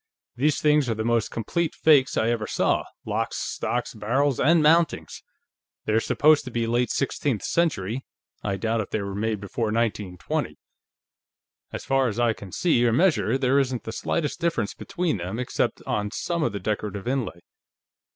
"These 0.35 0.59
things 0.59 0.89
are 0.89 0.95
the 0.95 1.03
most 1.03 1.29
complete 1.29 1.75
fakes 1.75 2.17
I 2.17 2.29
ever 2.31 2.47
saw 2.47 2.85
locks, 3.05 3.37
stocks, 3.37 3.93
barrels 3.93 4.39
and 4.39 4.63
mountings. 4.63 5.21
They're 5.85 5.99
supposed 5.99 6.43
to 6.45 6.49
be 6.49 6.65
late 6.65 6.89
sixteenth 6.89 7.43
century; 7.43 8.03
I 8.41 8.57
doubt 8.57 8.81
if 8.81 8.89
they 8.89 9.03
were 9.03 9.13
made 9.13 9.39
before 9.39 9.65
1920. 9.65 10.57
As 11.71 11.85
far 11.85 12.07
as 12.07 12.19
I 12.19 12.33
can 12.33 12.51
see 12.51 12.83
or 12.83 12.91
measure, 12.91 13.37
there 13.37 13.59
isn't 13.59 13.83
the 13.83 13.91
slightest 13.91 14.39
difference 14.41 14.73
between 14.73 15.17
them, 15.17 15.37
except 15.37 15.83
on 15.85 16.09
some 16.09 16.41
of 16.41 16.51
the 16.51 16.59
decorative 16.59 17.07
inlay. 17.07 17.41